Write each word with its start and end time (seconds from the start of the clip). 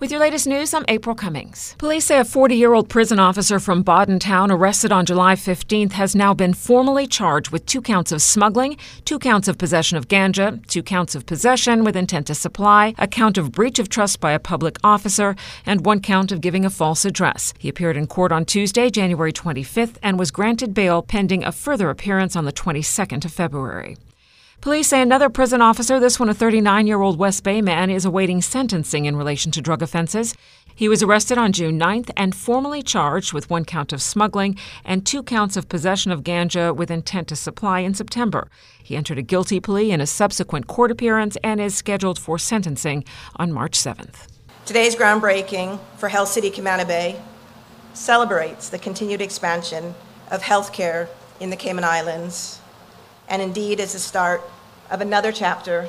With 0.00 0.10
your 0.10 0.20
latest 0.20 0.46
news, 0.46 0.72
I'm 0.72 0.86
April 0.88 1.14
Cummings. 1.14 1.74
Police 1.76 2.06
say 2.06 2.18
a 2.18 2.24
40 2.24 2.54
year 2.54 2.72
old 2.72 2.88
prison 2.88 3.18
officer 3.18 3.60
from 3.60 3.82
Bodden 3.82 4.18
Town, 4.18 4.50
arrested 4.50 4.92
on 4.92 5.04
July 5.04 5.34
15th, 5.34 5.92
has 5.92 6.16
now 6.16 6.32
been 6.32 6.54
formally 6.54 7.06
charged 7.06 7.50
with 7.50 7.66
two 7.66 7.82
counts 7.82 8.10
of 8.10 8.22
smuggling, 8.22 8.78
two 9.04 9.18
counts 9.18 9.46
of 9.46 9.58
possession 9.58 9.98
of 9.98 10.08
ganja, 10.08 10.66
two 10.68 10.82
counts 10.82 11.14
of 11.14 11.26
possession 11.26 11.84
with 11.84 11.96
intent 11.96 12.28
to 12.28 12.34
supply, 12.34 12.94
a 12.96 13.06
count 13.06 13.36
of 13.36 13.52
breach 13.52 13.78
of 13.78 13.90
trust 13.90 14.20
by 14.20 14.32
a 14.32 14.38
public 14.38 14.78
officer, 14.82 15.36
and 15.66 15.84
one 15.84 16.00
count 16.00 16.32
of 16.32 16.40
giving 16.40 16.64
a 16.64 16.70
false 16.70 17.04
address. 17.04 17.52
He 17.58 17.68
appeared 17.68 17.98
in 17.98 18.06
court 18.06 18.32
on 18.32 18.46
Tuesday, 18.46 18.88
January 18.88 19.34
25th, 19.34 19.96
and 20.02 20.18
was 20.18 20.30
granted 20.30 20.72
bail 20.72 21.02
pending 21.02 21.44
a 21.44 21.52
further 21.52 21.90
appearance 21.90 22.36
on 22.36 22.46
the 22.46 22.54
22nd 22.54 23.26
of 23.26 23.34
February. 23.34 23.98
Police 24.60 24.88
say 24.88 25.00
another 25.00 25.30
prison 25.30 25.62
officer, 25.62 25.98
this 25.98 26.20
one 26.20 26.28
a 26.28 26.34
39 26.34 26.86
year 26.86 27.00
old 27.00 27.18
West 27.18 27.44
Bay 27.44 27.62
man, 27.62 27.88
is 27.88 28.04
awaiting 28.04 28.42
sentencing 28.42 29.06
in 29.06 29.16
relation 29.16 29.50
to 29.52 29.62
drug 29.62 29.80
offenses. 29.80 30.34
He 30.74 30.86
was 30.86 31.02
arrested 31.02 31.38
on 31.38 31.52
June 31.52 31.80
9th 31.80 32.10
and 32.14 32.34
formally 32.34 32.82
charged 32.82 33.32
with 33.32 33.48
one 33.48 33.64
count 33.64 33.90
of 33.90 34.02
smuggling 34.02 34.58
and 34.84 35.06
two 35.06 35.22
counts 35.22 35.56
of 35.56 35.70
possession 35.70 36.12
of 36.12 36.24
ganja 36.24 36.76
with 36.76 36.90
intent 36.90 37.28
to 37.28 37.36
supply 37.36 37.80
in 37.80 37.94
September. 37.94 38.50
He 38.82 38.96
entered 38.96 39.16
a 39.16 39.22
guilty 39.22 39.60
plea 39.60 39.92
in 39.92 40.00
a 40.02 40.06
subsequent 40.06 40.66
court 40.66 40.90
appearance 40.90 41.38
and 41.42 41.58
is 41.58 41.74
scheduled 41.74 42.18
for 42.18 42.38
sentencing 42.38 43.04
on 43.36 43.52
March 43.52 43.78
7th. 43.78 44.26
Today's 44.66 44.94
groundbreaking 44.94 45.80
for 45.96 46.10
Health 46.10 46.28
City 46.28 46.50
Camana 46.50 46.86
Bay 46.86 47.18
celebrates 47.94 48.68
the 48.68 48.78
continued 48.78 49.22
expansion 49.22 49.94
of 50.30 50.42
healthcare 50.42 51.08
in 51.40 51.48
the 51.48 51.56
Cayman 51.56 51.84
Islands 51.84 52.59
and 53.30 53.40
indeed 53.40 53.80
is 53.80 53.94
the 53.94 53.98
start 53.98 54.42
of 54.90 55.00
another 55.00 55.32
chapter 55.32 55.88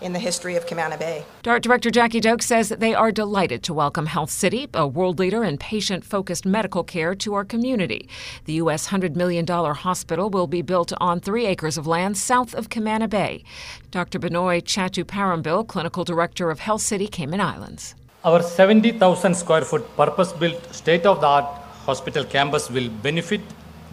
in 0.00 0.12
the 0.12 0.18
history 0.18 0.56
of 0.56 0.66
Camana 0.66 0.98
Bay. 0.98 1.24
DART 1.42 1.62
Director 1.62 1.90
Jackie 1.90 2.20
Doak 2.20 2.42
says 2.42 2.68
that 2.68 2.80
they 2.80 2.94
are 2.94 3.10
delighted 3.10 3.62
to 3.62 3.74
welcome 3.74 4.06
Health 4.06 4.30
City, 4.30 4.68
a 4.74 4.86
world 4.86 5.18
leader 5.18 5.42
in 5.42 5.56
patient 5.56 6.04
focused 6.04 6.44
medical 6.44 6.84
care, 6.84 7.14
to 7.14 7.34
our 7.34 7.44
community. 7.44 8.08
The 8.44 8.52
U.S. 8.54 8.88
$100 8.88 9.16
million 9.16 9.46
hospital 9.46 10.28
will 10.28 10.46
be 10.46 10.62
built 10.62 10.92
on 10.98 11.18
three 11.18 11.46
acres 11.46 11.78
of 11.78 11.86
land 11.86 12.18
south 12.18 12.54
of 12.54 12.68
Camana 12.68 13.08
Bay. 13.08 13.42
Dr. 13.90 14.18
Binoy 14.18 14.62
Chattuparambil, 14.62 15.66
Clinical 15.66 16.04
Director 16.04 16.50
of 16.50 16.60
Health 16.60 16.82
City 16.82 17.08
Cayman 17.08 17.40
Islands. 17.40 17.94
Our 18.22 18.42
70,000 18.42 19.34
square 19.34 19.62
foot 19.62 19.96
purpose 19.96 20.32
built 20.32 20.74
state 20.74 21.06
of 21.06 21.20
the 21.20 21.26
art 21.26 21.46
hospital 21.86 22.24
campus 22.24 22.70
will 22.70 22.90
benefit 22.90 23.40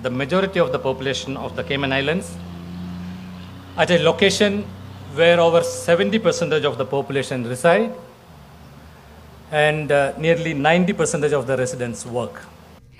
the 0.01 0.09
majority 0.09 0.59
of 0.59 0.73
the 0.73 0.79
population 0.79 1.37
of 1.37 1.55
the 1.55 1.63
Cayman 1.63 1.93
Islands 1.93 2.35
at 3.77 3.89
a 3.89 3.97
location 3.99 4.63
where 5.15 5.39
over 5.39 5.61
70% 5.61 6.63
of 6.65 6.77
the 6.77 6.85
population 6.85 7.47
reside 7.47 7.93
and 9.51 9.91
uh, 9.91 10.13
nearly 10.17 10.53
90% 10.53 11.31
of 11.33 11.47
the 11.47 11.57
residents 11.57 12.05
work. 12.05 12.41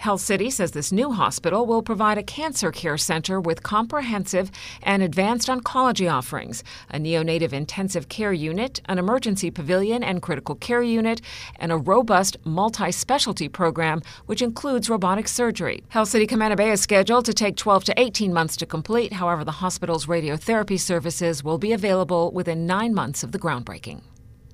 Health 0.04 0.20
City 0.20 0.50
says 0.50 0.72
this 0.72 0.92
new 0.92 1.14
hospital 1.14 1.66
will 1.66 1.82
provide 1.82 2.18
a 2.18 2.24
cancer 2.24 2.74
care 2.74 2.98
center 2.98 3.40
with 3.40 3.64
comprehensive 3.64 4.52
and 4.82 5.02
advanced 5.02 5.48
oncology 5.48 6.12
offerings, 6.12 6.62
a 6.90 6.98
neonatal 6.98 7.54
intensive 7.54 8.10
care 8.10 8.34
unit, 8.34 8.82
an 8.84 9.00
emergency 9.00 9.50
pavilion 9.50 10.04
and 10.04 10.22
critical 10.22 10.56
care 10.56 10.84
unit, 10.84 11.22
and 11.56 11.72
a 11.72 11.78
robust 11.78 12.36
multi 12.44 12.92
specialty 12.92 13.48
program, 13.48 14.02
which 14.26 14.42
includes 14.42 14.90
robotic 14.90 15.30
surgery. 15.30 15.86
Health 15.88 16.10
City 16.10 16.28
Camana 16.28 16.58
Bay 16.58 16.72
is 16.72 16.82
scheduled 16.82 17.24
to 17.24 17.34
take 17.34 17.56
12 17.56 17.86
to 17.86 17.94
18 17.98 18.34
months 18.34 18.58
to 18.58 18.66
complete. 18.66 19.14
However, 19.14 19.46
the 19.46 19.64
hospital's 19.64 20.08
radiotherapy 20.08 20.78
services 20.78 21.46
will 21.46 21.58
be 21.58 21.72
available 21.72 22.30
within 22.34 22.68
nine 22.68 22.94
months 22.94 23.24
of 23.24 23.32
the 23.32 23.40
groundbreaking. 23.40 24.02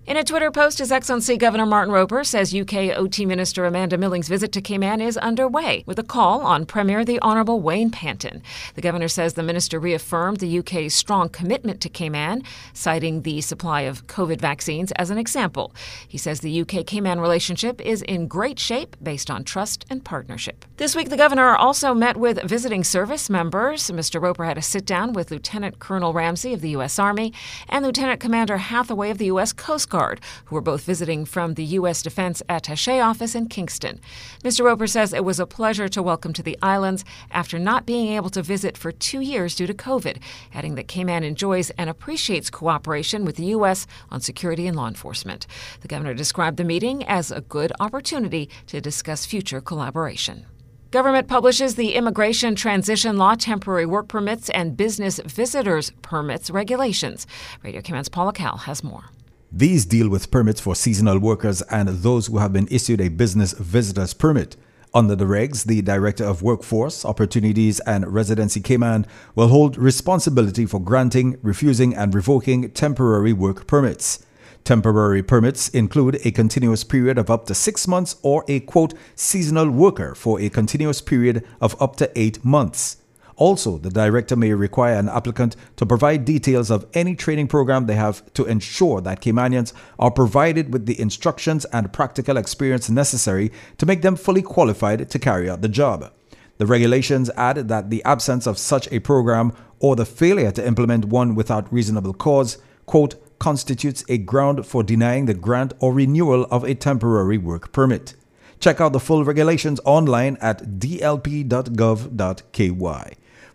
In 0.08 0.18
a 0.18 0.24
Twitter 0.24 0.50
post, 0.50 0.80
His 0.80 0.92
Excellency 0.92 1.38
Governor 1.38 1.68
Martin 1.68 1.94
Roper 1.94 2.24
says 2.24 2.56
UK 2.56 2.98
OT 2.98 3.28
Minister 3.28 3.66
Amanda 3.66 3.96
Milling's 3.96 4.28
visit 4.28 4.52
to 4.54 4.62
Cayman 4.62 5.02
is 5.02 5.18
underway 5.18 5.84
with 5.86 6.00
a 6.00 6.04
call 6.04 6.42
on 6.42 6.66
Premier 6.66 7.06
the 7.06 7.22
Honourable 7.22 7.62
Wayne 7.62 7.92
Panton. 7.92 8.42
The 8.74 8.82
governor 8.82 9.08
says 9.08 9.36
the 9.36 9.44
minister 9.44 9.80
reaffirmed 9.80 10.38
the 10.38 10.58
UK's 10.58 10.96
strong 10.96 11.30
commitment 11.30 11.80
to 11.82 11.90
Cayman, 11.90 12.42
citing 12.74 13.22
the 13.22 13.42
supply 13.42 13.82
of 13.82 14.08
COVID 14.08 14.42
vaccines 14.42 14.92
as 14.94 15.12
an 15.12 15.20
example. 15.20 15.76
He 16.08 16.18
says 16.18 16.40
the 16.40 16.62
UK 16.62 16.88
Cayman 16.88 17.20
relationship 17.20 17.80
is 17.80 18.02
in 18.02 18.26
great 18.28 18.58
shape 18.58 18.96
based 19.04 19.30
on 19.30 19.44
trust 19.44 19.86
and 19.92 20.04
partnership. 20.04 20.66
This 20.78 20.96
week, 20.96 21.10
the 21.10 21.18
governor 21.18 21.56
also 21.56 21.94
met 21.94 22.18
with 22.18 22.42
visiting 22.42 22.84
service 22.84 23.30
members. 23.30 23.92
Mr. 23.92 24.20
Roper 24.20 24.46
had 24.46 24.58
a 24.58 24.64
sit 24.64 24.88
down 24.88 25.14
with 25.14 25.30
Lieutenant 25.30 25.78
Colonel 25.78 26.14
Ramsey 26.14 26.52
of 26.54 26.62
the 26.62 26.72
U.S. 26.72 26.98
Army 26.98 27.32
and 27.68 27.86
Lieutenant 27.86 28.20
Commander 28.20 28.58
Hathaway 28.58 29.12
of 29.12 29.20
the 29.20 29.26
U.S. 29.26 29.54
Coast 29.54 29.90
Guard. 29.90 29.99
Who 30.46 30.56
were 30.56 30.62
both 30.62 30.84
visiting 30.84 31.26
from 31.26 31.56
the 31.56 31.64
U.S. 31.66 32.02
Defense 32.02 32.42
Attaché 32.48 33.04
Office 33.04 33.36
in 33.36 33.48
Kingston. 33.48 34.00
Mr. 34.44 34.64
Roper 34.64 34.88
says 34.88 35.12
it 35.12 35.26
was 35.26 35.40
a 35.40 35.46
pleasure 35.46 35.90
to 35.90 36.02
welcome 36.02 36.32
to 36.34 36.42
the 36.42 36.58
islands 36.62 37.04
after 37.32 37.60
not 37.60 37.86
being 37.86 38.14
able 38.14 38.30
to 38.30 38.42
visit 38.42 38.78
for 38.78 38.92
two 38.92 39.20
years 39.20 39.56
due 39.56 39.68
to 39.68 39.74
COVID, 39.74 40.20
adding 40.54 40.76
that 40.76 40.88
Cayman 40.88 41.24
enjoys 41.24 41.70
and 41.72 41.90
appreciates 41.90 42.50
cooperation 42.50 43.26
with 43.26 43.36
the 43.36 43.48
U.S. 43.48 43.86
on 44.10 44.22
security 44.22 44.68
and 44.68 44.78
law 44.78 44.88
enforcement. 44.88 45.46
The 45.82 45.90
governor 45.90 46.14
described 46.14 46.56
the 46.56 46.64
meeting 46.64 47.04
as 47.06 47.30
a 47.32 47.42
good 47.42 47.74
opportunity 47.80 48.50
to 48.68 48.80
discuss 48.80 49.26
future 49.26 49.60
collaboration. 49.60 50.46
Government 50.92 51.28
publishes 51.28 51.76
the 51.76 51.94
Immigration 51.94 52.56
Transition 52.56 53.16
Law 53.18 53.36
Temporary 53.36 53.86
Work 53.86 54.08
Permits 54.08 54.50
and 54.50 54.76
Business 54.76 55.20
Visitors 55.24 55.92
Permits 56.02 56.50
regulations. 56.50 57.28
Radio 57.62 57.80
Cayman's 57.82 58.10
Paula 58.10 58.34
Cal 58.34 58.58
has 58.58 58.84
more. 58.84 59.12
These 59.52 59.86
deal 59.86 60.10
with 60.10 60.30
permits 60.30 60.62
for 60.62 60.76
seasonal 60.76 61.18
workers 61.18 61.64
and 61.64 61.90
those 61.90 62.28
who 62.28 62.38
have 62.38 62.54
been 62.54 62.68
issued 62.70 63.02
a 63.02 63.10
business 63.10 63.54
visitor's 63.54 64.14
permit. 64.14 64.56
Under 64.94 65.16
the 65.16 65.26
regs, 65.26 65.66
the 65.66 65.82
Director 65.82 66.24
of 66.24 66.44
Workforce, 66.44 67.04
Opportunities 67.04 67.80
and 67.82 68.14
Residency 68.14 68.60
Cayman 68.60 69.08
will 69.34 69.48
hold 69.48 69.76
responsibility 69.76 70.68
for 70.68 70.80
granting, 70.80 71.38
refusing, 71.42 71.96
and 71.96 72.14
revoking 72.14 72.70
temporary 72.72 73.34
work 73.34 73.66
permits. 73.66 74.24
Temporary 74.64 75.24
permits 75.24 75.70
include 75.70 76.20
a 76.24 76.32
continuous 76.32 76.84
period 76.84 77.18
of 77.18 77.32
up 77.32 77.48
to 77.48 77.56
six 77.56 77.88
months 77.88 78.18
or 78.22 78.46
a 78.48 78.60
quote 78.60 78.94
seasonal 79.16 79.72
worker 79.72 80.14
for 80.14 80.40
a 80.40 80.50
continuous 80.50 81.02
period 81.02 81.44
of 81.60 81.80
up 81.82 81.96
to 81.96 82.12
eight 82.16 82.46
months. 82.46 82.98
Also, 83.40 83.78
the 83.78 83.90
director 83.90 84.36
may 84.36 84.54
require 84.54 84.96
an 84.96 85.08
applicant 85.08 85.56
to 85.78 85.86
provide 85.86 86.26
details 86.26 86.70
of 86.70 86.86
any 86.94 87.16
training 87.16 87.48
program 87.48 87.86
they 87.86 87.96
have 87.96 88.22
to 88.34 88.44
ensure 88.44 89.00
that 89.00 89.22
Caymanians 89.22 89.72
are 89.98 90.12
provided 90.12 90.74
with 90.74 90.86
the 90.86 91.00
instructions 91.00 91.64
and 91.72 91.94
practical 91.94 92.36
experience 92.36 92.90
necessary 92.90 93.50
to 93.78 93.86
make 93.86 94.02
them 94.02 94.18
fully 94.18 94.42
qualified 94.42 95.10
to 95.10 95.18
carry 95.18 95.50
out 95.50 95.62
the 95.62 95.70
job. 95.70 96.12
The 96.58 96.66
regulations 96.66 97.32
add 97.38 97.70
that 97.70 97.90
the 97.90 98.04
absence 98.04 98.46
of 98.46 98.58
such 98.58 98.92
a 98.92 99.00
program 99.00 99.54
or 99.80 99.96
the 99.96 100.06
failure 100.06 100.52
to 100.52 100.68
implement 100.68 101.06
one 101.06 101.34
without 101.34 101.72
reasonable 101.72 102.14
cause, 102.14 102.58
quote, 102.86 103.16
constitutes 103.40 104.04
a 104.10 104.18
ground 104.18 104.66
for 104.66 104.84
denying 104.84 105.28
the 105.28 105.34
grant 105.34 105.72
or 105.80 105.94
renewal 105.94 106.44
of 106.52 106.66
a 106.66 106.76
temporary 106.76 107.38
work 107.38 107.72
permit. 107.72 108.16
Check 108.60 108.82
out 108.82 108.92
the 108.92 109.00
full 109.00 109.24
regulations 109.24 109.80
online 109.86 110.38
at 110.42 110.78
dlp.gov.ky. 110.78 111.46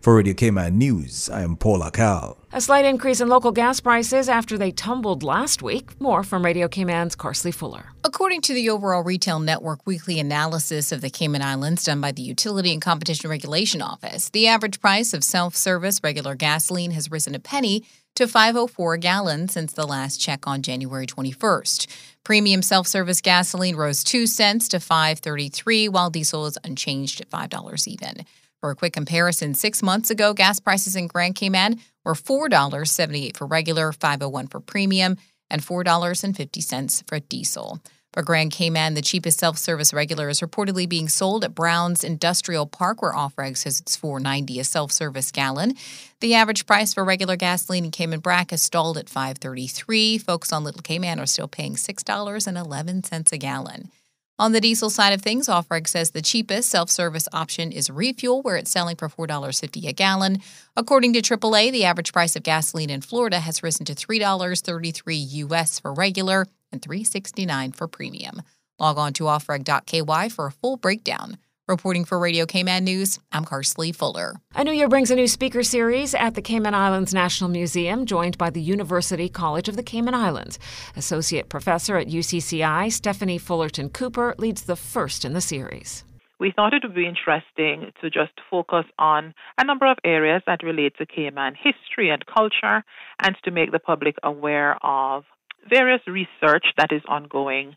For 0.05 0.17
Radio 0.17 0.35
Cayman 0.35 0.77
News, 0.77 1.31
I 1.31 1.41
am 1.41 1.57
Paula 1.57 1.89
Cal. 1.89 2.37
A 2.53 2.61
slight 2.61 2.85
increase 2.85 3.21
in 3.21 3.27
local 3.27 3.51
gas 3.51 3.79
prices 3.79 4.29
after 4.29 4.55
they 4.55 4.69
tumbled 4.69 5.23
last 5.23 5.63
week. 5.63 5.99
More 5.99 6.21
from 6.21 6.45
Radio 6.45 6.67
Cayman's 6.67 7.15
Carsley 7.15 7.51
Fuller. 7.51 7.85
According 8.03 8.41
to 8.41 8.53
the 8.53 8.69
Overall 8.69 9.01
Retail 9.01 9.39
Network 9.39 9.87
weekly 9.87 10.19
analysis 10.19 10.91
of 10.91 11.01
the 11.01 11.09
Cayman 11.09 11.41
Islands 11.41 11.83
done 11.83 12.01
by 12.01 12.11
the 12.11 12.21
Utility 12.21 12.71
and 12.71 12.83
Competition 12.83 13.31
Regulation 13.31 13.81
Office, 13.81 14.29
the 14.29 14.45
average 14.45 14.79
price 14.79 15.11
of 15.11 15.23
self 15.23 15.55
service 15.55 15.99
regular 16.03 16.35
gasoline 16.35 16.91
has 16.91 17.09
risen 17.09 17.33
a 17.33 17.39
penny 17.39 17.83
to 18.13 18.27
504 18.27 18.93
a 18.93 18.97
gallon 18.99 19.47
since 19.47 19.73
the 19.73 19.87
last 19.87 20.21
check 20.21 20.45
on 20.45 20.61
January 20.61 21.07
21st. 21.07 21.87
Premium 22.23 22.61
self-service 22.61 23.21
gasoline 23.21 23.75
rose 23.75 24.03
2 24.03 24.27
cents 24.27 24.67
to 24.67 24.77
5.33 24.77 25.89
while 25.89 26.11
diesel 26.11 26.45
is 26.45 26.59
unchanged 26.63 27.21
at 27.21 27.29
$5 27.31 27.87
even. 27.87 28.25
For 28.65 28.71
a 28.71 28.75
quick 28.75 28.93
comparison, 28.93 29.53
six 29.53 29.83
months 29.83 30.09
ago, 30.09 30.33
gas 30.33 30.59
prices 30.59 30.95
in 30.95 31.05
Grand 31.05 31.35
Cayman 31.35 31.79
were 32.03 32.15
$4.78 32.15 33.37
for 33.37 33.45
regular, 33.45 33.91
$5.01 33.91 34.49
for 34.49 34.59
premium, 34.59 35.17
and 35.51 35.61
$4.50 35.61 37.07
for 37.07 37.19
diesel. 37.19 37.79
For 38.11 38.23
Grand 38.23 38.51
Cayman, 38.51 38.95
the 38.95 39.03
cheapest 39.03 39.39
self-service 39.39 39.93
regular 39.93 40.29
is 40.29 40.41
reportedly 40.41 40.89
being 40.89 41.07
sold 41.09 41.43
at 41.43 41.53
Brown's 41.53 42.03
Industrial 42.03 42.65
Park, 42.65 43.03
where 43.03 43.13
Ofreg 43.13 43.55
says 43.55 43.79
it's 43.79 43.95
$4.90 43.95 44.61
a 44.61 44.63
self-service 44.63 45.31
gallon. 45.31 45.75
The 46.19 46.33
average 46.33 46.65
price 46.65 46.91
for 46.91 47.05
regular 47.05 47.35
gasoline 47.35 47.85
in 47.85 47.91
Cayman 47.91 48.21
Brac 48.21 48.49
has 48.49 48.63
stalled 48.63 48.97
at 48.97 49.05
$5.33. 49.05 50.23
Folks 50.23 50.51
on 50.51 50.63
Little 50.63 50.81
Cayman 50.81 51.19
are 51.19 51.27
still 51.27 51.47
paying 51.47 51.75
$6.11 51.75 53.31
a 53.31 53.37
gallon. 53.37 53.91
On 54.37 54.51
the 54.51 54.59
diesel 54.59 54.89
side 54.89 55.13
of 55.13 55.21
things, 55.21 55.47
Ofreg 55.47 55.87
says 55.87 56.11
the 56.11 56.21
cheapest 56.21 56.69
self 56.69 56.89
service 56.89 57.29
option 57.31 57.71
is 57.71 57.89
refuel, 57.89 58.41
where 58.41 58.57
it's 58.57 58.69
selling 58.69 58.97
for 58.97 59.07
$4.50 59.07 59.87
a 59.87 59.93
gallon. 59.93 60.41
According 60.75 61.13
to 61.13 61.21
AAA, 61.21 61.71
the 61.71 61.85
average 61.85 62.11
price 62.11 62.35
of 62.35 62.43
gasoline 62.43 62.89
in 62.89 62.99
Florida 62.99 63.39
has 63.39 63.63
risen 63.63 63.85
to 63.85 63.95
$3.33 63.95 65.25
US 65.35 65.79
for 65.79 65.93
regular 65.93 66.47
and 66.69 66.81
369 66.81 67.71
for 67.71 67.87
premium. 67.87 68.41
Log 68.77 68.97
on 68.97 69.13
to 69.13 69.23
ofreg.ky 69.23 70.29
for 70.29 70.47
a 70.47 70.51
full 70.51 70.75
breakdown. 70.75 71.37
Reporting 71.67 72.05
for 72.05 72.19
Radio 72.19 72.45
Cayman 72.45 72.83
News, 72.83 73.17
I'm 73.31 73.43
Karsley 73.43 73.91
Fuller. 73.95 74.35
A 74.53 74.63
new 74.63 74.71
year 74.71 74.87
brings 74.87 75.09
a 75.09 75.15
new 75.15 75.27
speaker 75.27 75.63
series 75.63 76.13
at 76.13 76.35
the 76.35 76.41
Cayman 76.43 76.75
Islands 76.75 77.11
National 77.11 77.49
Museum, 77.49 78.05
joined 78.05 78.37
by 78.37 78.51
the 78.51 78.61
University 78.61 79.27
College 79.29 79.67
of 79.67 79.75
the 79.75 79.81
Cayman 79.81 80.13
Islands. 80.13 80.59
Associate 80.95 81.49
Professor 81.49 81.97
at 81.97 82.05
UCCI, 82.05 82.91
Stephanie 82.91 83.39
Fullerton 83.39 83.89
Cooper, 83.89 84.35
leads 84.37 84.65
the 84.65 84.75
first 84.75 85.25
in 85.25 85.33
the 85.33 85.41
series. 85.41 86.03
We 86.39 86.53
thought 86.55 86.75
it 86.75 86.83
would 86.83 86.93
be 86.93 87.07
interesting 87.07 87.91
to 87.99 88.11
just 88.11 88.33
focus 88.47 88.85
on 88.99 89.33
a 89.57 89.65
number 89.65 89.89
of 89.89 89.97
areas 90.03 90.43
that 90.45 90.61
relate 90.61 90.95
to 90.99 91.07
Cayman 91.07 91.55
history 91.55 92.11
and 92.11 92.23
culture 92.27 92.83
and 93.23 93.35
to 93.43 93.49
make 93.49 93.71
the 93.71 93.79
public 93.79 94.17
aware 94.21 94.77
of 94.85 95.23
various 95.67 96.01
research 96.05 96.67
that 96.77 96.91
is 96.91 97.01
ongoing 97.07 97.75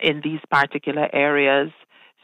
in 0.00 0.20
these 0.24 0.40
particular 0.50 1.08
areas 1.14 1.70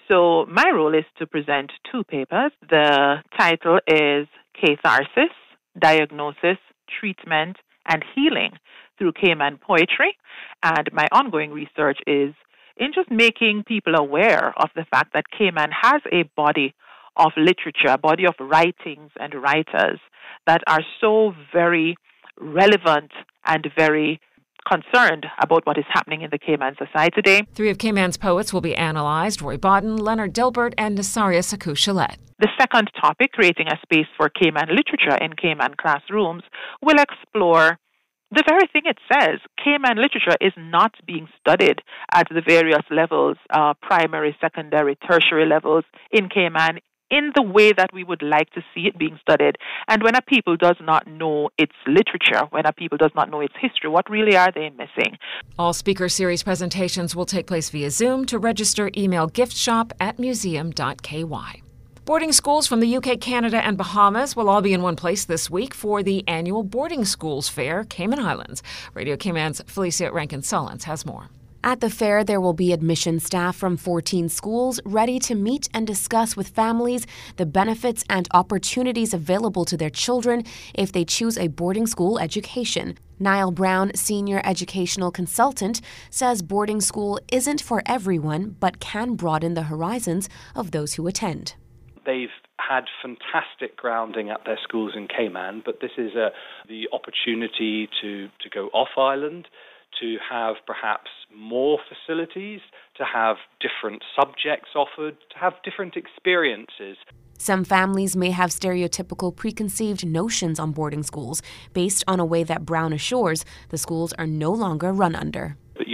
so 0.08 0.46
my 0.46 0.70
role 0.72 0.94
is 0.94 1.04
to 1.18 1.26
present 1.26 1.72
two 1.90 2.04
papers. 2.04 2.52
The 2.68 3.22
title 3.38 3.78
is 3.86 4.28
Catharsis, 4.54 5.34
Diagnosis, 5.78 6.58
Treatment, 7.00 7.56
and 7.86 8.04
Healing 8.14 8.52
through 8.98 9.12
Cayman 9.12 9.58
Poetry. 9.58 10.16
And 10.62 10.88
my 10.92 11.06
ongoing 11.12 11.50
research 11.50 11.98
is 12.06 12.34
in 12.76 12.92
just 12.94 13.10
making 13.10 13.64
people 13.66 13.94
aware 13.94 14.54
of 14.56 14.70
the 14.74 14.84
fact 14.90 15.12
that 15.14 15.24
Cayman 15.36 15.70
has 15.82 16.02
a 16.12 16.24
body 16.36 16.74
of 17.16 17.32
literature, 17.36 17.88
a 17.88 17.98
body 17.98 18.26
of 18.26 18.34
writings 18.38 19.10
and 19.18 19.34
writers 19.34 19.98
that 20.46 20.62
are 20.66 20.82
so 21.00 21.32
very 21.52 21.96
relevant 22.38 23.10
and 23.46 23.66
very 23.76 24.20
concerned 24.66 25.26
about 25.40 25.66
what 25.66 25.78
is 25.78 25.84
happening 25.88 26.22
in 26.22 26.30
the 26.30 26.38
Cayman 26.38 26.74
society 26.76 27.14
today. 27.14 27.46
Three 27.54 27.70
of 27.70 27.78
Cayman's 27.78 28.16
poets 28.16 28.52
will 28.52 28.60
be 28.60 28.74
analyzed 28.74 29.40
Roy 29.42 29.56
Bodden, 29.56 29.96
Leonard 29.96 30.34
Dilbert, 30.34 30.74
and 30.76 30.98
Nasaria 30.98 31.40
Suckoo 31.40 31.76
The 32.38 32.48
second 32.58 32.90
topic, 33.00 33.32
creating 33.32 33.68
a 33.68 33.78
space 33.82 34.08
for 34.16 34.28
Cayman 34.28 34.68
literature 34.68 35.16
in 35.16 35.34
Cayman 35.34 35.74
classrooms, 35.80 36.42
will 36.82 36.98
explore 36.98 37.78
the 38.32 38.42
very 38.46 38.66
thing 38.72 38.82
it 38.86 38.98
says. 39.10 39.38
Cayman 39.62 39.96
literature 39.96 40.36
is 40.40 40.52
not 40.56 40.94
being 41.06 41.28
studied 41.40 41.80
at 42.12 42.28
the 42.28 42.42
various 42.46 42.82
levels, 42.90 43.36
uh, 43.50 43.74
primary, 43.80 44.36
secondary, 44.40 44.96
tertiary 44.96 45.46
levels 45.46 45.84
in 46.10 46.28
Cayman 46.28 46.80
in 47.10 47.32
the 47.34 47.42
way 47.42 47.72
that 47.72 47.90
we 47.92 48.04
would 48.04 48.22
like 48.22 48.50
to 48.50 48.62
see 48.74 48.86
it 48.86 48.98
being 48.98 49.18
studied. 49.20 49.56
And 49.88 50.02
when 50.02 50.14
a 50.14 50.22
people 50.22 50.56
does 50.56 50.76
not 50.80 51.06
know 51.06 51.50
its 51.58 51.74
literature, 51.86 52.46
when 52.50 52.66
a 52.66 52.72
people 52.72 52.98
does 52.98 53.12
not 53.14 53.30
know 53.30 53.40
its 53.40 53.54
history, 53.60 53.90
what 53.90 54.10
really 54.10 54.36
are 54.36 54.52
they 54.52 54.70
missing? 54.70 55.18
All 55.58 55.72
speaker 55.72 56.08
series 56.08 56.42
presentations 56.42 57.14
will 57.14 57.26
take 57.26 57.46
place 57.46 57.70
via 57.70 57.90
Zoom. 57.90 58.24
To 58.26 58.38
register, 58.38 58.90
email 58.96 59.28
giftshop 59.28 59.92
at 60.00 60.18
museum.ky. 60.18 61.24
Boarding 62.04 62.32
schools 62.32 62.68
from 62.68 62.78
the 62.78 62.96
UK, 62.96 63.20
Canada, 63.20 63.56
and 63.64 63.76
Bahamas 63.76 64.36
will 64.36 64.48
all 64.48 64.62
be 64.62 64.72
in 64.72 64.80
one 64.80 64.94
place 64.94 65.24
this 65.24 65.50
week 65.50 65.74
for 65.74 66.04
the 66.04 66.22
annual 66.28 66.62
Boarding 66.62 67.04
Schools 67.04 67.48
Fair, 67.48 67.82
Cayman 67.82 68.20
Islands. 68.20 68.62
Radio 68.94 69.16
Cayman's 69.16 69.60
Felicia 69.66 70.12
Rankin 70.12 70.42
Sullins 70.42 70.84
has 70.84 71.04
more. 71.04 71.30
At 71.64 71.80
the 71.80 71.90
fair, 71.90 72.22
there 72.22 72.40
will 72.40 72.52
be 72.52 72.72
admission 72.72 73.18
staff 73.18 73.56
from 73.56 73.76
14 73.76 74.28
schools 74.28 74.80
ready 74.84 75.18
to 75.20 75.34
meet 75.34 75.68
and 75.74 75.86
discuss 75.86 76.36
with 76.36 76.48
families 76.48 77.06
the 77.36 77.46
benefits 77.46 78.04
and 78.08 78.28
opportunities 78.32 79.12
available 79.12 79.64
to 79.64 79.76
their 79.76 79.90
children 79.90 80.44
if 80.74 80.92
they 80.92 81.04
choose 81.04 81.36
a 81.36 81.48
boarding 81.48 81.86
school 81.86 82.18
education. 82.18 82.98
Niall 83.18 83.50
Brown, 83.50 83.92
senior 83.94 84.40
educational 84.44 85.10
consultant, 85.10 85.80
says 86.10 86.42
boarding 86.42 86.80
school 86.80 87.18
isn't 87.32 87.60
for 87.60 87.82
everyone 87.86 88.56
but 88.60 88.78
can 88.78 89.14
broaden 89.14 89.54
the 89.54 89.64
horizons 89.64 90.28
of 90.54 90.70
those 90.70 90.94
who 90.94 91.06
attend. 91.06 91.54
They've 92.04 92.28
had 92.58 92.84
fantastic 93.02 93.76
grounding 93.76 94.30
at 94.30 94.44
their 94.44 94.58
schools 94.62 94.92
in 94.96 95.08
Cayman, 95.08 95.62
but 95.64 95.80
this 95.80 95.92
is 95.96 96.14
a, 96.14 96.30
the 96.68 96.88
opportunity 96.92 97.88
to, 98.00 98.28
to 98.40 98.48
go 98.50 98.66
off 98.68 98.88
island 98.96 99.48
to 100.00 100.16
have 100.28 100.56
perhaps 100.66 101.10
more 101.34 101.78
facilities, 101.88 102.60
to 102.96 103.04
have 103.04 103.36
different 103.60 104.02
subjects 104.18 104.70
offered, 104.74 105.16
to 105.32 105.38
have 105.38 105.54
different 105.64 105.96
experiences. 105.96 106.96
Some 107.38 107.64
families 107.64 108.16
may 108.16 108.30
have 108.30 108.50
stereotypical 108.50 109.34
preconceived 109.34 110.06
notions 110.06 110.58
on 110.58 110.72
boarding 110.72 111.02
schools 111.02 111.42
based 111.74 112.02
on 112.08 112.18
a 112.18 112.24
way 112.24 112.42
that 112.44 112.64
Brown 112.64 112.92
assures 112.92 113.44
the 113.68 113.78
schools 113.78 114.12
are 114.14 114.26
no 114.26 114.50
longer 114.52 114.92
run 114.92 115.14
under. 115.14 115.56
But 115.76 115.88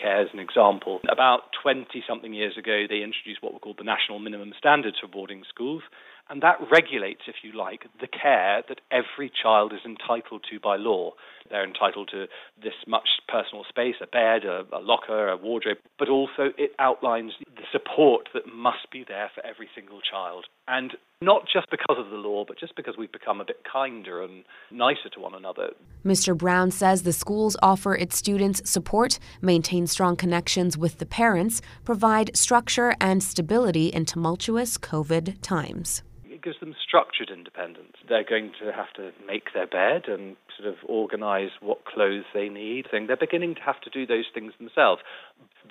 UK 0.00 0.26
as 0.26 0.28
an 0.32 0.38
example, 0.38 1.00
about 1.10 1.40
20 1.62 1.86
something 2.08 2.32
years 2.32 2.56
ago, 2.56 2.84
they 2.88 3.02
introduced 3.02 3.42
what 3.42 3.52
were 3.52 3.58
called 3.58 3.78
the 3.78 3.84
National 3.84 4.18
Minimum 4.18 4.52
Standards 4.58 4.98
for 5.00 5.08
boarding 5.08 5.42
schools. 5.48 5.82
And 6.28 6.42
that 6.42 6.58
regulates, 6.70 7.22
if 7.26 7.36
you 7.42 7.52
like, 7.52 7.86
the 8.00 8.06
care 8.06 8.62
that 8.68 8.80
every 8.92 9.30
child 9.30 9.72
is 9.72 9.80
entitled 9.84 10.44
to 10.50 10.60
by 10.60 10.76
law. 10.76 11.12
They're 11.50 11.66
entitled 11.66 12.08
to 12.12 12.26
this 12.62 12.74
much 12.86 13.08
personal 13.26 13.64
space, 13.68 13.96
a 14.00 14.06
bed, 14.06 14.44
a, 14.44 14.64
a, 14.72 14.78
locker, 14.78 15.28
a 15.28 15.36
wardrobe, 15.36 15.78
but 15.98 16.08
also 16.08 16.50
it 16.56 16.70
outlines 16.78 17.32
the 17.56 17.66
support 17.72 18.28
that 18.32 18.46
must 18.46 18.90
be 18.92 19.04
there 19.06 19.28
for 19.34 19.44
every 19.44 19.68
single 19.74 20.00
child. 20.00 20.46
And 20.68 20.92
not 21.22 21.42
just 21.52 21.70
because 21.70 21.96
of 21.98 22.10
the 22.10 22.16
law, 22.16 22.44
but 22.46 22.58
just 22.58 22.74
because 22.76 22.96
we've 22.96 23.12
become 23.12 23.40
a 23.40 23.44
bit 23.44 23.62
kinder 23.70 24.22
and 24.22 24.44
nicer 24.70 25.08
to 25.12 25.20
one 25.20 25.34
another. 25.34 25.70
Mr. 26.04 26.36
Brown 26.36 26.70
says 26.70 27.02
the 27.02 27.12
schools 27.12 27.56
offer 27.62 27.94
its 27.94 28.16
students 28.16 28.68
support, 28.68 29.18
maintain 29.42 29.86
strong 29.86 30.16
connections 30.16 30.78
with 30.78 30.98
the 30.98 31.06
parents, 31.06 31.60
provide 31.84 32.36
structure 32.36 32.94
and 33.00 33.22
stability 33.22 33.88
in 33.88 34.04
tumultuous 34.04 34.78
COVID 34.78 35.40
times 35.42 36.02
it 36.40 36.44
gives 36.44 36.60
them 36.60 36.74
structured 36.82 37.30
independence. 37.30 37.92
They're 38.08 38.24
going 38.24 38.52
to 38.62 38.72
have 38.72 38.92
to 38.94 39.12
make 39.26 39.52
their 39.52 39.66
bed 39.66 40.08
and 40.08 40.36
sort 40.58 40.68
of 40.68 40.76
organize 40.88 41.50
what 41.60 41.84
clothes 41.84 42.24
they 42.32 42.48
need. 42.48 42.86
They're 42.90 43.16
beginning 43.16 43.56
to 43.56 43.60
have 43.60 43.80
to 43.82 43.90
do 43.90 44.06
those 44.06 44.24
things 44.32 44.52
themselves. 44.58 45.02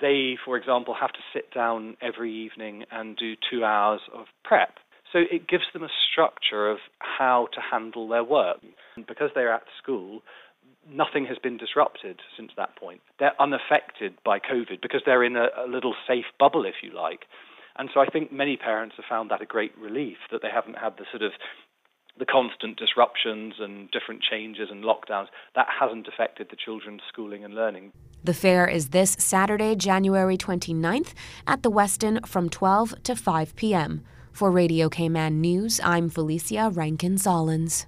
They, 0.00 0.36
for 0.44 0.56
example, 0.56 0.94
have 0.98 1.12
to 1.12 1.18
sit 1.32 1.52
down 1.52 1.96
every 2.00 2.32
evening 2.32 2.84
and 2.90 3.16
do 3.16 3.34
two 3.50 3.64
hours 3.64 4.00
of 4.14 4.26
prep. 4.44 4.78
So 5.12 5.20
it 5.30 5.48
gives 5.48 5.64
them 5.72 5.82
a 5.82 5.88
structure 6.10 6.70
of 6.70 6.78
how 6.98 7.48
to 7.54 7.60
handle 7.60 8.08
their 8.08 8.24
work. 8.24 8.58
And 8.96 9.06
because 9.06 9.30
they're 9.34 9.52
at 9.52 9.64
school, 9.82 10.22
nothing 10.88 11.26
has 11.26 11.38
been 11.38 11.56
disrupted 11.56 12.20
since 12.36 12.52
that 12.56 12.76
point. 12.76 13.00
They're 13.18 13.40
unaffected 13.40 14.14
by 14.24 14.38
COVID 14.38 14.80
because 14.80 15.02
they're 15.04 15.24
in 15.24 15.36
a, 15.36 15.48
a 15.58 15.66
little 15.68 15.94
safe 16.06 16.26
bubble, 16.38 16.64
if 16.64 16.74
you 16.82 16.94
like. 16.94 17.20
And 17.76 17.88
so 17.92 18.00
I 18.00 18.06
think 18.06 18.32
many 18.32 18.56
parents 18.56 18.96
have 18.96 19.06
found 19.08 19.30
that 19.30 19.42
a 19.42 19.46
great 19.46 19.76
relief 19.78 20.18
that 20.30 20.42
they 20.42 20.50
haven't 20.52 20.78
had 20.78 20.96
the 20.96 21.04
sort 21.10 21.22
of 21.22 21.32
the 22.18 22.26
constant 22.26 22.76
disruptions 22.78 23.54
and 23.58 23.90
different 23.90 24.22
changes 24.22 24.68
and 24.70 24.84
lockdowns, 24.84 25.26
that 25.54 25.66
hasn't 25.80 26.06
affected 26.06 26.48
the 26.50 26.56
children's 26.56 27.00
schooling 27.08 27.44
and 27.44 27.54
learning. 27.54 27.92
The 28.22 28.34
fair 28.34 28.66
is 28.66 28.90
this 28.90 29.16
Saturday, 29.18 29.74
January 29.74 30.36
29th 30.36 31.14
at 31.46 31.62
the 31.62 31.70
Westin 31.70 32.26
from 32.26 32.50
12 32.50 33.02
to 33.04 33.16
5 33.16 33.56
p.m. 33.56 34.04
For 34.32 34.50
Radio 34.50 34.88
Cayman 34.88 35.40
News, 35.40 35.80
I'm 35.84 36.08
Felicia 36.08 36.70
Rankin 36.72 37.16
Solins. 37.16 37.86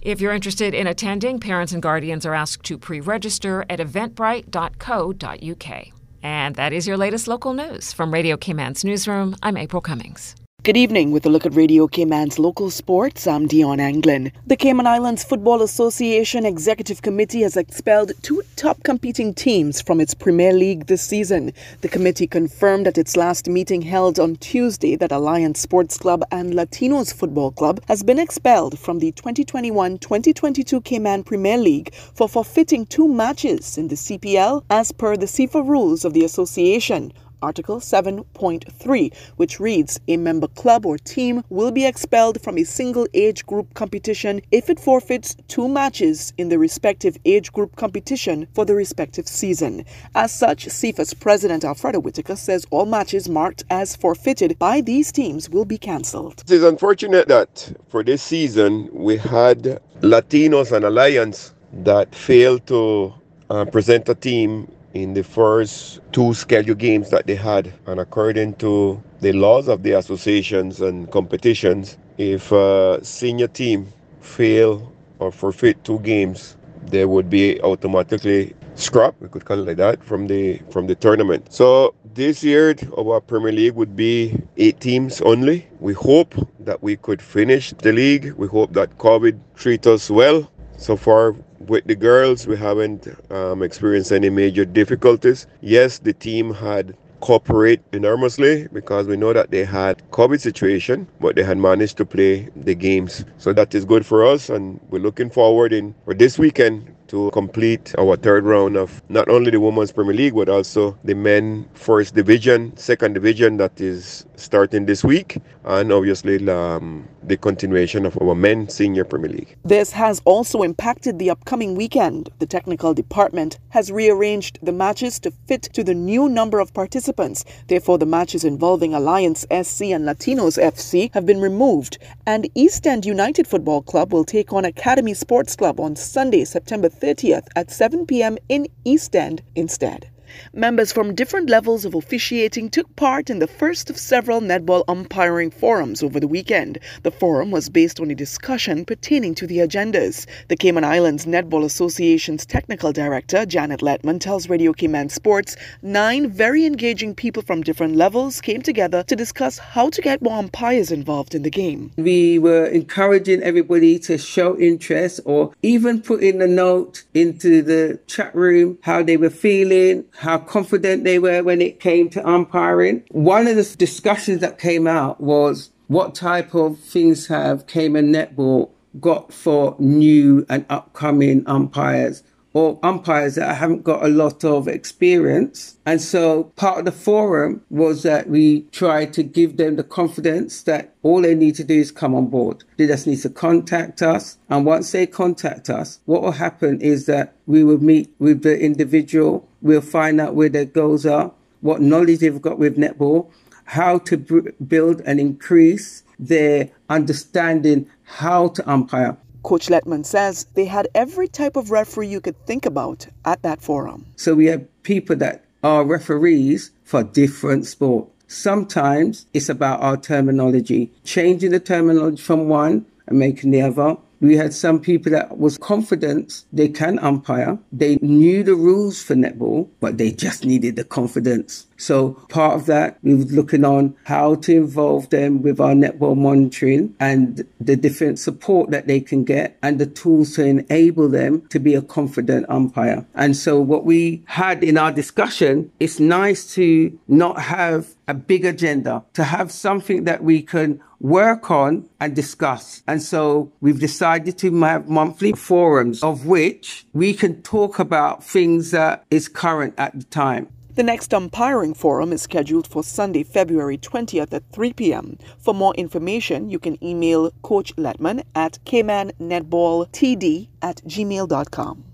If 0.00 0.20
you're 0.20 0.32
interested 0.32 0.74
in 0.74 0.86
attending, 0.86 1.40
parents 1.40 1.72
and 1.72 1.82
guardians 1.82 2.24
are 2.24 2.34
asked 2.34 2.64
to 2.64 2.78
pre 2.78 3.00
register 3.00 3.64
at 3.68 3.80
eventbrite.co.uk. 3.80 5.88
And 6.22 6.54
that 6.54 6.72
is 6.72 6.86
your 6.86 6.96
latest 6.96 7.28
local 7.28 7.52
news. 7.52 7.92
From 7.92 8.12
Radio 8.12 8.36
Cayman's 8.36 8.84
newsroom, 8.84 9.36
I'm 9.42 9.56
April 9.56 9.82
Cummings. 9.82 10.36
Good 10.62 10.76
evening. 10.76 11.10
With 11.10 11.24
a 11.24 11.30
look 11.30 11.46
at 11.46 11.54
Radio 11.54 11.86
Cayman's 11.86 12.38
local 12.38 12.68
sports, 12.68 13.26
I'm 13.26 13.46
Dion 13.46 13.80
Anglin. 13.80 14.30
The 14.46 14.56
Cayman 14.56 14.86
Islands 14.86 15.24
Football 15.24 15.62
Association 15.62 16.44
Executive 16.44 17.00
Committee 17.00 17.40
has 17.40 17.56
expelled 17.56 18.12
two 18.20 18.42
top 18.56 18.82
competing 18.82 19.32
teams 19.32 19.80
from 19.80 20.02
its 20.02 20.12
Premier 20.12 20.52
League 20.52 20.84
this 20.84 21.00
season. 21.02 21.54
The 21.80 21.88
committee 21.88 22.26
confirmed 22.26 22.86
at 22.86 22.98
its 22.98 23.16
last 23.16 23.48
meeting 23.48 23.80
held 23.80 24.20
on 24.20 24.36
Tuesday 24.36 24.96
that 24.96 25.12
Alliance 25.12 25.60
Sports 25.60 25.96
Club 25.96 26.22
and 26.30 26.52
Latinos 26.52 27.10
Football 27.10 27.52
Club 27.52 27.80
has 27.88 28.02
been 28.02 28.18
expelled 28.18 28.78
from 28.78 28.98
the 28.98 29.12
2021-2022 29.12 30.84
Cayman 30.84 31.24
Premier 31.24 31.56
League 31.56 31.94
for 31.94 32.28
forfeiting 32.28 32.84
two 32.84 33.08
matches 33.08 33.78
in 33.78 33.88
the 33.88 33.94
CPL 33.94 34.62
as 34.68 34.92
per 34.92 35.16
the 35.16 35.24
CIFA 35.24 35.66
rules 35.66 36.04
of 36.04 36.12
the 36.12 36.22
association. 36.22 37.14
Article 37.42 37.78
7.3, 37.78 39.16
which 39.36 39.60
reads 39.60 40.00
A 40.08 40.16
member 40.16 40.48
club 40.48 40.86
or 40.86 40.98
team 40.98 41.42
will 41.48 41.70
be 41.70 41.86
expelled 41.86 42.40
from 42.42 42.58
a 42.58 42.64
single 42.64 43.06
age 43.14 43.46
group 43.46 43.74
competition 43.74 44.40
if 44.50 44.70
it 44.70 44.80
forfeits 44.80 45.36
two 45.48 45.68
matches 45.68 46.32
in 46.38 46.48
the 46.48 46.58
respective 46.58 47.16
age 47.24 47.52
group 47.52 47.76
competition 47.76 48.46
for 48.54 48.64
the 48.64 48.74
respective 48.74 49.28
season. 49.28 49.84
As 50.14 50.32
such, 50.32 50.66
CIFA's 50.66 51.14
president 51.14 51.64
Alfredo 51.64 52.00
Whitaker 52.00 52.36
says 52.36 52.66
all 52.70 52.86
matches 52.86 53.28
marked 53.28 53.64
as 53.70 53.96
forfeited 53.96 54.58
by 54.58 54.80
these 54.80 55.12
teams 55.12 55.48
will 55.48 55.64
be 55.64 55.78
cancelled. 55.78 56.40
It 56.40 56.50
is 56.50 56.64
unfortunate 56.64 57.28
that 57.28 57.72
for 57.88 58.02
this 58.02 58.22
season 58.22 58.88
we 58.92 59.16
had 59.16 59.80
Latinos 60.00 60.72
and 60.72 60.84
Alliance 60.84 61.54
that 61.72 62.14
failed 62.14 62.66
to 62.66 63.14
uh, 63.48 63.64
present 63.66 64.08
a 64.08 64.14
team 64.14 64.70
in 64.94 65.14
the 65.14 65.22
first 65.22 66.00
two 66.12 66.34
scheduled 66.34 66.78
games 66.78 67.10
that 67.10 67.26
they 67.26 67.36
had. 67.36 67.72
And 67.86 68.00
according 68.00 68.54
to 68.56 69.02
the 69.20 69.32
laws 69.32 69.68
of 69.68 69.82
the 69.82 69.92
associations 69.92 70.80
and 70.80 71.10
competitions, 71.10 71.96
if 72.18 72.52
a 72.52 72.98
senior 73.02 73.48
team 73.48 73.92
fail 74.20 74.92
or 75.18 75.30
forfeit 75.30 75.82
two 75.84 76.00
games, 76.00 76.56
they 76.86 77.04
would 77.04 77.30
be 77.30 77.60
automatically 77.62 78.54
scrapped, 78.74 79.20
we 79.20 79.28
could 79.28 79.44
call 79.44 79.58
it 79.58 79.66
like 79.66 79.76
that, 79.76 80.02
from 80.02 80.26
the 80.26 80.58
from 80.70 80.86
the 80.86 80.94
tournament. 80.94 81.52
So 81.52 81.94
this 82.14 82.42
year 82.42 82.74
our 82.96 83.20
Premier 83.20 83.52
League 83.52 83.74
would 83.74 83.94
be 83.94 84.40
eight 84.56 84.80
teams 84.80 85.20
only. 85.20 85.66
We 85.80 85.92
hope 85.92 86.34
that 86.60 86.82
we 86.82 86.96
could 86.96 87.20
finish 87.20 87.72
the 87.72 87.92
league. 87.92 88.32
We 88.32 88.46
hope 88.46 88.72
that 88.72 88.96
COVID 88.98 89.38
treat 89.54 89.86
us 89.86 90.10
well. 90.10 90.50
So 90.76 90.96
far 90.96 91.36
with 91.70 91.84
the 91.84 91.94
girls, 91.94 92.48
we 92.48 92.56
haven't 92.56 93.06
um, 93.30 93.62
experienced 93.62 94.10
any 94.10 94.28
major 94.28 94.64
difficulties. 94.64 95.46
Yes, 95.60 96.00
the 96.00 96.12
team 96.12 96.52
had 96.52 96.96
cooperate 97.20 97.80
enormously 97.92 98.66
because 98.72 99.06
we 99.06 99.16
know 99.16 99.32
that 99.32 99.52
they 99.52 99.64
had 99.64 100.02
COVID 100.10 100.40
situation, 100.40 101.06
but 101.20 101.36
they 101.36 101.44
had 101.44 101.58
managed 101.58 101.96
to 101.98 102.04
play 102.04 102.48
the 102.56 102.74
games. 102.74 103.24
So 103.38 103.52
that 103.52 103.72
is 103.72 103.84
good 103.84 104.04
for 104.04 104.26
us, 104.26 104.50
and 104.50 104.80
we're 104.90 104.98
looking 104.98 105.30
forward 105.30 105.72
in 105.72 105.94
for 106.04 106.12
this 106.12 106.40
weekend 106.40 106.92
to 107.10 107.28
complete 107.32 107.92
our 107.98 108.14
third 108.16 108.44
round 108.44 108.76
of 108.76 109.02
not 109.08 109.28
only 109.28 109.50
the 109.50 109.58
Women's 109.58 109.90
Premier 109.90 110.14
League, 110.14 110.34
but 110.34 110.48
also 110.48 110.96
the 111.02 111.14
men 111.14 111.68
first 111.74 112.14
division, 112.14 112.76
second 112.76 113.14
division 113.14 113.56
that 113.56 113.80
is 113.80 114.24
starting 114.36 114.86
this 114.86 115.02
week, 115.02 115.38
and 115.64 115.92
obviously 115.92 116.48
um, 116.48 117.08
the 117.24 117.36
continuation 117.36 118.06
of 118.06 118.16
our 118.22 118.34
men 118.36 118.68
senior 118.68 119.04
Premier 119.04 119.28
League. 119.28 119.56
This 119.64 119.90
has 119.92 120.22
also 120.24 120.62
impacted 120.62 121.18
the 121.18 121.30
upcoming 121.30 121.74
weekend. 121.74 122.30
The 122.38 122.46
technical 122.46 122.94
department 122.94 123.58
has 123.70 123.90
rearranged 123.90 124.60
the 124.62 124.72
matches 124.72 125.18
to 125.20 125.32
fit 125.48 125.62
to 125.74 125.82
the 125.82 125.94
new 125.94 126.28
number 126.28 126.60
of 126.60 126.72
participants. 126.72 127.44
Therefore, 127.66 127.98
the 127.98 128.06
matches 128.06 128.44
involving 128.44 128.94
Alliance 128.94 129.40
SC 129.50 129.82
and 129.90 130.06
Latinos 130.06 130.58
FC 130.62 131.12
have 131.12 131.26
been 131.26 131.40
removed, 131.40 131.98
and 132.24 132.48
East 132.54 132.86
End 132.86 133.04
United 133.04 133.48
Football 133.48 133.82
Club 133.82 134.12
will 134.12 134.24
take 134.24 134.52
on 134.52 134.64
Academy 134.64 135.14
Sports 135.14 135.56
Club 135.56 135.80
on 135.80 135.96
Sunday, 135.96 136.44
September 136.44 136.88
30th 137.00 137.48
at 137.56 137.70
7 137.70 138.06
p.m. 138.06 138.38
in 138.48 138.68
East 138.84 139.16
End 139.16 139.42
instead. 139.54 140.10
Members 140.52 140.92
from 140.92 141.14
different 141.14 141.50
levels 141.50 141.84
of 141.84 141.94
officiating 141.94 142.70
took 142.70 142.94
part 142.96 143.30
in 143.30 143.38
the 143.38 143.46
first 143.46 143.90
of 143.90 143.96
several 143.98 144.40
netball 144.40 144.84
umpiring 144.88 145.50
forums 145.50 146.02
over 146.02 146.18
the 146.18 146.28
weekend. 146.28 146.78
The 147.02 147.10
forum 147.10 147.50
was 147.50 147.68
based 147.68 148.00
on 148.00 148.10
a 148.10 148.14
discussion 148.14 148.84
pertaining 148.84 149.34
to 149.36 149.46
the 149.46 149.58
agendas. 149.58 150.26
The 150.48 150.56
Cayman 150.56 150.84
Islands 150.84 151.26
Netball 151.26 151.64
Association's 151.64 152.46
technical 152.46 152.92
director, 152.92 153.46
Janet 153.46 153.80
Letman, 153.80 154.20
tells 154.20 154.48
Radio 154.48 154.72
Cayman 154.72 155.08
Sports 155.08 155.56
nine 155.82 156.28
very 156.30 156.66
engaging 156.66 157.14
people 157.14 157.42
from 157.42 157.62
different 157.62 157.96
levels 157.96 158.40
came 158.40 158.62
together 158.62 159.02
to 159.04 159.16
discuss 159.16 159.58
how 159.58 159.90
to 159.90 160.02
get 160.02 160.22
more 160.22 160.38
umpires 160.38 160.90
involved 160.90 161.34
in 161.34 161.42
the 161.42 161.50
game. 161.50 161.90
We 161.96 162.38
were 162.38 162.66
encouraging 162.66 163.42
everybody 163.42 163.98
to 164.00 164.18
show 164.18 164.58
interest 164.58 165.20
or 165.24 165.52
even 165.62 166.02
put 166.02 166.22
in 166.22 166.40
a 166.40 166.46
note 166.46 167.04
into 167.14 167.62
the 167.62 167.98
chat 168.06 168.34
room 168.34 168.78
how 168.82 169.02
they 169.02 169.16
were 169.16 169.30
feeling, 169.30 170.04
how 170.20 170.36
confident 170.36 171.02
they 171.02 171.18
were 171.18 171.42
when 171.42 171.62
it 171.62 171.80
came 171.80 172.10
to 172.10 172.28
umpiring. 172.28 173.02
One 173.10 173.46
of 173.46 173.56
the 173.56 173.74
discussions 173.78 174.42
that 174.42 174.58
came 174.58 174.86
out 174.86 175.18
was 175.18 175.70
what 175.86 176.14
type 176.14 176.54
of 176.54 176.78
things 176.78 177.28
have 177.28 177.66
Cayman 177.66 178.12
Netball 178.12 178.68
got 179.00 179.32
for 179.32 179.76
new 179.78 180.44
and 180.50 180.66
upcoming 180.68 181.42
umpires 181.46 182.22
or 182.52 182.78
umpires 182.82 183.36
that 183.36 183.56
haven't 183.56 183.84
got 183.84 184.04
a 184.04 184.08
lot 184.08 184.44
of 184.44 184.66
experience. 184.66 185.76
And 185.86 186.00
so 186.00 186.44
part 186.56 186.80
of 186.80 186.84
the 186.84 186.92
forum 186.92 187.62
was 187.70 188.02
that 188.02 188.28
we 188.28 188.62
tried 188.72 189.12
to 189.14 189.22
give 189.22 189.56
them 189.56 189.76
the 189.76 189.84
confidence 189.84 190.62
that 190.62 190.94
all 191.02 191.22
they 191.22 191.34
need 191.34 191.54
to 191.56 191.64
do 191.64 191.74
is 191.74 191.92
come 191.92 192.14
on 192.14 192.26
board. 192.26 192.64
They 192.76 192.86
just 192.86 193.06
need 193.06 193.20
to 193.22 193.30
contact 193.30 194.02
us. 194.02 194.38
And 194.48 194.66
once 194.66 194.90
they 194.92 195.06
contact 195.06 195.70
us, 195.70 196.00
what 196.06 196.22
will 196.22 196.32
happen 196.32 196.80
is 196.80 197.06
that 197.06 197.34
we 197.46 197.62
will 197.62 197.82
meet 197.82 198.12
with 198.18 198.42
the 198.42 198.58
individual. 198.58 199.48
We'll 199.62 199.80
find 199.80 200.20
out 200.20 200.34
where 200.34 200.48
their 200.48 200.64
goals 200.64 201.06
are, 201.06 201.32
what 201.60 201.80
knowledge 201.80 202.20
they've 202.20 202.42
got 202.42 202.58
with 202.58 202.76
netball, 202.76 203.30
how 203.64 203.98
to 203.98 204.16
b- 204.16 204.50
build 204.66 205.00
and 205.02 205.20
increase 205.20 206.02
their 206.18 206.70
understanding 206.88 207.88
how 208.02 208.48
to 208.48 208.68
umpire. 208.68 209.16
Coach 209.42 209.68
Letman 209.68 210.04
says 210.04 210.46
they 210.54 210.66
had 210.66 210.88
every 210.94 211.28
type 211.28 211.56
of 211.56 211.70
referee 211.70 212.08
you 212.08 212.20
could 212.20 212.36
think 212.46 212.66
about 212.66 213.06
at 213.24 213.42
that 213.42 213.60
forum. 213.62 214.06
So 214.16 214.34
we 214.34 214.46
have 214.46 214.66
people 214.82 215.16
that 215.16 215.44
are 215.62 215.84
referees 215.84 216.70
for 216.84 217.02
different 217.02 217.66
sports. 217.66 218.10
Sometimes 218.28 219.26
it's 219.34 219.48
about 219.48 219.80
our 219.80 219.96
terminology, 219.96 220.92
changing 221.04 221.50
the 221.50 221.60
terminology 221.60 222.22
from 222.22 222.48
one 222.48 222.86
and 223.06 223.18
making 223.18 223.50
the 223.50 223.62
other. 223.62 223.96
We 224.20 224.36
had 224.36 224.52
some 224.52 224.80
people 224.80 225.12
that 225.12 225.38
was 225.38 225.56
confident 225.58 226.44
they 226.52 226.68
can 226.68 226.98
umpire. 226.98 227.58
They 227.72 227.96
knew 227.96 228.42
the 228.42 228.54
rules 228.54 229.02
for 229.02 229.14
netball, 229.14 229.68
but 229.80 229.98
they 229.98 230.12
just 230.12 230.44
needed 230.44 230.76
the 230.76 230.84
confidence. 230.84 231.66
So 231.78 232.10
part 232.28 232.54
of 232.56 232.66
that, 232.66 232.98
we 233.02 233.14
were 233.14 233.24
looking 233.24 233.64
on 233.64 233.96
how 234.04 234.34
to 234.36 234.54
involve 234.54 235.08
them 235.08 235.40
with 235.40 235.58
our 235.60 235.72
netball 235.72 236.16
monitoring 236.16 236.94
and 237.00 237.46
the 237.58 237.76
different 237.76 238.18
support 238.18 238.70
that 238.70 238.86
they 238.86 239.00
can 239.00 239.24
get 239.24 239.56
and 239.62 239.78
the 239.78 239.86
tools 239.86 240.34
to 240.34 240.44
enable 240.44 241.08
them 241.08 241.46
to 241.48 241.58
be 241.58 241.74
a 241.74 241.80
confident 241.80 242.44
umpire. 242.50 243.06
And 243.14 243.34
so 243.34 243.58
what 243.58 243.86
we 243.86 244.22
had 244.26 244.62
in 244.62 244.76
our 244.76 244.92
discussion, 244.92 245.72
it's 245.80 245.98
nice 245.98 246.54
to 246.54 246.98
not 247.08 247.40
have 247.40 247.94
a 248.10 248.14
big 248.14 248.44
agenda, 248.44 249.04
to 249.14 249.24
have 249.24 249.52
something 249.52 250.04
that 250.04 250.22
we 250.22 250.42
can 250.42 250.80
work 250.98 251.50
on 251.50 251.88
and 252.00 252.14
discuss. 252.14 252.82
And 252.86 253.00
so 253.00 253.52
we've 253.60 253.80
decided 253.80 254.36
to 254.38 254.60
have 254.62 254.88
monthly 254.88 255.32
forums 255.32 256.02
of 256.02 256.26
which 256.26 256.86
we 256.92 257.14
can 257.14 257.42
talk 257.42 257.78
about 257.78 258.24
things 258.24 258.72
that 258.72 259.04
is 259.10 259.28
current 259.28 259.74
at 259.78 259.98
the 259.98 260.04
time. 260.04 260.48
The 260.74 260.82
next 260.82 261.12
umpiring 261.12 261.74
forum 261.74 262.12
is 262.12 262.22
scheduled 262.22 262.66
for 262.66 262.82
Sunday, 262.82 263.22
February 263.22 263.76
20th 263.76 264.32
at 264.32 264.44
3 264.52 264.72
p.m. 264.72 265.18
For 265.38 265.52
more 265.52 265.74
information, 265.74 266.48
you 266.48 266.58
can 266.58 266.82
email 266.82 267.30
Coach 267.42 267.74
Letman 267.76 268.22
at 268.34 268.58
caymannetballtd 268.64 270.48
at 270.62 270.76
gmail.com. 270.86 271.89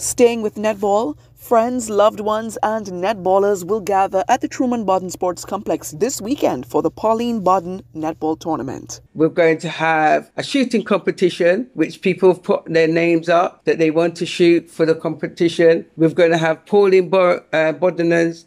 Staying 0.00 0.42
with 0.42 0.54
netball, 0.54 1.16
friends, 1.34 1.90
loved 1.90 2.20
ones, 2.20 2.56
and 2.62 2.86
netballers 2.86 3.66
will 3.66 3.80
gather 3.80 4.22
at 4.28 4.40
the 4.40 4.46
Truman 4.46 4.84
Bodden 4.84 5.10
Sports 5.10 5.44
Complex 5.44 5.90
this 5.90 6.20
weekend 6.20 6.66
for 6.66 6.82
the 6.82 6.90
Pauline 6.90 7.42
Baden 7.42 7.82
Netball 7.96 8.38
Tournament. 8.38 9.00
We're 9.14 9.28
going 9.28 9.58
to 9.58 9.68
have 9.68 10.30
a 10.36 10.44
shooting 10.44 10.84
competition, 10.84 11.68
which 11.74 12.00
people 12.00 12.32
have 12.32 12.44
put 12.44 12.66
their 12.66 12.86
names 12.86 13.28
up 13.28 13.64
that 13.64 13.78
they 13.78 13.90
want 13.90 14.14
to 14.18 14.26
shoot 14.26 14.70
for 14.70 14.86
the 14.86 14.94
competition. 14.94 15.84
We're 15.96 16.10
going 16.10 16.30
to 16.30 16.38
have 16.38 16.64
Pauline 16.64 17.08
Bo- 17.08 17.42
uh, 17.52 17.72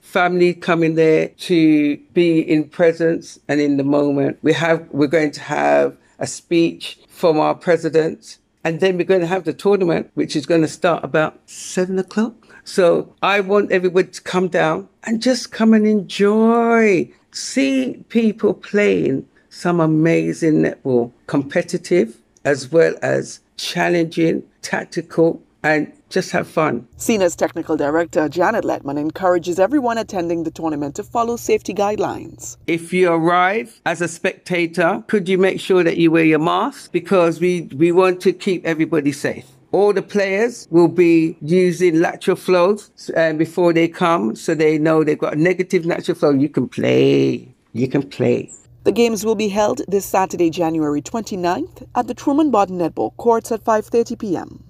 family 0.04 0.54
coming 0.54 0.96
there 0.96 1.28
to 1.28 1.98
be 2.14 2.40
in 2.40 2.70
presence 2.70 3.40
and 3.50 3.60
in 3.60 3.76
the 3.76 3.84
moment. 3.84 4.38
We 4.42 4.54
have, 4.54 4.88
we're 4.92 5.08
going 5.08 5.32
to 5.32 5.42
have 5.42 5.98
a 6.18 6.28
speech 6.28 6.98
from 7.10 7.42
our 7.42 7.56
president 7.56 8.38
and 8.64 8.80
then 8.80 8.98
we're 8.98 9.04
going 9.04 9.22
to 9.22 9.28
have 9.28 9.44
the 9.44 9.54
tournament, 9.54 10.12
which 10.14 10.36
is 10.36 10.46
going 10.46 10.62
to 10.62 10.68
start 10.68 11.04
about 11.04 11.40
seven 11.50 11.98
o'clock. 11.98 12.34
So 12.64 13.14
I 13.22 13.40
want 13.40 13.72
everybody 13.72 14.10
to 14.10 14.22
come 14.22 14.48
down 14.48 14.88
and 15.04 15.22
just 15.22 15.52
come 15.52 15.74
and 15.74 15.88
enjoy. 15.88 17.12
See 17.32 18.04
people 18.10 18.54
playing 18.54 19.28
some 19.50 19.80
amazing 19.80 20.62
netball, 20.62 21.12
competitive 21.28 22.18
as 22.44 22.72
well 22.72 22.96
as 23.02 23.40
challenging, 23.58 24.44
tactical, 24.62 25.42
and 25.64 25.92
just 26.12 26.32
have 26.32 26.48
fun. 26.48 26.88
CNA's 26.98 27.36
technical 27.36 27.76
director 27.78 28.30
Janet 28.30 28.64
Letman 28.64 29.00
encourages 29.00 29.60
everyone 29.60 29.98
attending 29.98 30.44
the 30.44 30.52
tournament 30.52 30.96
to 30.96 31.04
follow 31.04 31.38
safety 31.38 31.74
guidelines. 31.74 32.58
If 32.68 32.94
you 32.94 33.12
arrive 33.12 33.82
as 33.86 34.02
a 34.02 34.08
spectator, 34.08 35.04
could 35.08 35.28
you 35.28 35.38
make 35.38 35.60
sure 35.60 35.84
that 35.84 35.98
you 35.98 36.12
wear 36.12 36.26
your 36.26 36.40
mask? 36.40 36.92
Because 36.92 37.40
we, 37.40 37.70
we 37.76 37.92
want 37.92 38.22
to 38.22 38.34
keep 38.34 38.66
everybody 38.66 39.12
safe. 39.12 39.46
All 39.72 39.94
the 39.94 40.02
players 40.02 40.68
will 40.70 40.90
be 40.90 41.38
using 41.42 42.02
lateral 42.02 42.36
flows 42.36 43.10
uh, 43.16 43.34
before 43.34 43.72
they 43.72 43.88
come 43.88 44.36
so 44.36 44.54
they 44.54 44.78
know 44.78 45.04
they've 45.04 45.18
got 45.18 45.34
a 45.34 45.42
negative 45.42 45.86
lateral 45.86 46.18
flow. 46.18 46.32
You 46.32 46.50
can 46.50 46.68
play. 46.68 47.56
You 47.72 47.88
can 47.88 48.04
play. 48.04 48.52
The 48.84 48.92
games 48.92 49.24
will 49.24 49.36
be 49.36 49.48
held 49.48 49.82
this 49.88 50.06
Saturday, 50.06 50.50
January 50.50 51.02
29th 51.02 51.88
at 51.96 52.08
the 52.08 52.16
Truman 52.16 52.50
Bodden 52.52 52.80
Netball 52.80 53.16
Courts 53.16 53.52
at 53.52 53.64
5:30 53.64 54.18
p.m. 54.20 54.64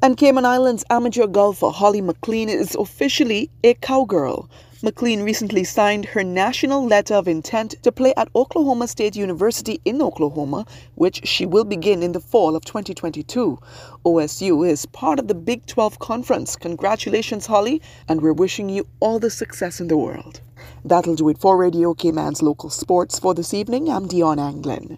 And 0.00 0.16
Cayman 0.16 0.46
Islands 0.46 0.84
amateur 0.90 1.26
golfer 1.26 1.70
Holly 1.70 2.00
McLean 2.00 2.48
is 2.48 2.76
officially 2.76 3.50
a 3.64 3.74
cowgirl. 3.74 4.48
McLean 4.80 5.22
recently 5.22 5.64
signed 5.64 6.04
her 6.04 6.22
national 6.22 6.86
letter 6.86 7.14
of 7.14 7.26
intent 7.26 7.74
to 7.82 7.90
play 7.90 8.14
at 8.16 8.28
Oklahoma 8.36 8.86
State 8.86 9.16
University 9.16 9.80
in 9.84 10.00
Oklahoma, 10.00 10.66
which 10.94 11.26
she 11.26 11.44
will 11.44 11.64
begin 11.64 12.04
in 12.04 12.12
the 12.12 12.20
fall 12.20 12.54
of 12.54 12.64
2022. 12.64 13.58
OSU 14.06 14.68
is 14.68 14.86
part 14.86 15.18
of 15.18 15.26
the 15.26 15.34
Big 15.34 15.66
12 15.66 15.98
Conference. 15.98 16.54
Congratulations, 16.54 17.46
Holly, 17.46 17.82
and 18.08 18.20
we're 18.20 18.32
wishing 18.32 18.68
you 18.68 18.86
all 19.00 19.18
the 19.18 19.30
success 19.30 19.80
in 19.80 19.88
the 19.88 19.98
world. 19.98 20.40
That'll 20.84 21.16
do 21.16 21.28
it 21.28 21.38
for 21.38 21.56
Radio 21.56 21.92
Cayman's 21.92 22.40
local 22.40 22.70
sports 22.70 23.18
for 23.18 23.34
this 23.34 23.52
evening. 23.52 23.88
I'm 23.90 24.06
Dion 24.06 24.38
Anglin. 24.38 24.96